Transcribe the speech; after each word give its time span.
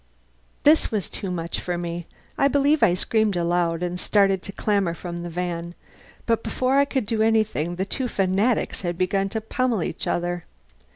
This 0.63 0.91
was 0.91 1.11
too 1.11 1.29
much 1.29 1.59
for 1.59 1.77
me. 1.77 2.07
I 2.35 2.47
believe 2.47 2.81
I 2.81 2.95
screamed 2.95 3.35
aloud, 3.35 3.83
and 3.83 3.99
started 3.99 4.41
to 4.41 4.51
clamber 4.51 4.95
from 4.95 5.21
the 5.21 5.29
van. 5.29 5.75
But 6.25 6.41
before 6.43 6.77
I 6.79 6.85
could 6.85 7.05
do 7.05 7.21
anything 7.21 7.75
the 7.75 7.85
two 7.85 8.07
fanatics 8.07 8.81
had 8.81 8.97
begun 8.97 9.29
to 9.29 9.41
pummel 9.41 9.83
each 9.83 10.07
other. 10.07 10.45